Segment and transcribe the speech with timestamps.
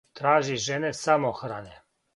[0.17, 1.75] Тражи жене самохране,